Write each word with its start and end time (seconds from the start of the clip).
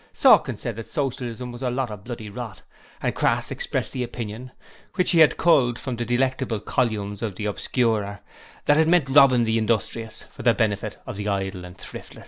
Sawkins 0.13 0.59
said 0.61 0.77
that 0.77 0.89
Socialism 0.89 1.51
was 1.51 1.61
a 1.61 1.69
lot 1.69 1.91
of 1.91 2.03
bloody 2.03 2.27
rot, 2.27 2.63
and 3.03 3.13
Crass 3.13 3.51
expressed 3.51 3.93
the 3.93 4.01
opinion 4.01 4.49
which 4.95 5.11
he 5.11 5.19
had 5.19 5.37
culled 5.37 5.77
from 5.77 5.95
the 5.95 6.05
delectable 6.05 6.59
columns 6.59 7.21
of 7.21 7.35
the 7.35 7.45
Obscurer 7.45 8.21
that 8.65 8.77
it 8.77 8.87
meant 8.87 9.09
robbing 9.15 9.43
the 9.43 9.59
industrious 9.59 10.23
for 10.31 10.41
the 10.41 10.55
benefit 10.55 10.97
of 11.05 11.17
the 11.17 11.27
idle 11.27 11.65
and 11.65 11.77
thriftless. 11.77 12.19